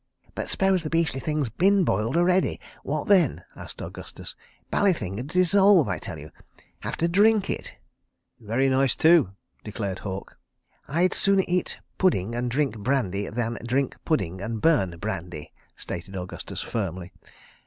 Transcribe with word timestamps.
"But 0.33 0.49
s'pose 0.49 0.81
the 0.81 0.89
beastly 0.89 1.19
thing's 1.19 1.49
bin 1.49 1.83
boiled 1.83 2.17
already—what 2.17 3.05
then?" 3.07 3.43
asked 3.55 3.83
Augustus. 3.83 4.35
"Bally 4.71 4.93
thing'd 4.93 5.29
dissolve, 5.29 5.87
I 5.87 5.99
tell 5.99 6.17
you.... 6.17 6.31
Have 6.79 6.97
to 6.97 7.07
drink 7.07 7.51
it...." 7.51 7.75
"Very 8.39 8.67
nice, 8.67 8.95
too," 8.95 9.33
declared 9.63 9.99
Halke. 9.99 10.33
"I'd 10.87 11.13
sooner 11.13 11.43
eat 11.47 11.79
pudding 11.99 12.33
and 12.33 12.49
drink 12.49 12.79
brandy, 12.79 13.29
than 13.29 13.59
drink 13.63 13.95
pudding 14.03 14.41
and 14.41 14.59
burn 14.59 14.97
brandy," 14.97 15.53
stated 15.75 16.15
Augustus 16.17 16.61
firmly. 16.61 17.11